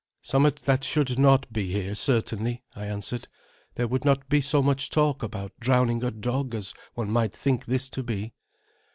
[0.23, 3.27] "Somewhat that should not be here, certainly," I answered.
[3.75, 7.65] "There would not be so much talk about drowning a dog, as one might think
[7.67, 8.33] this to be."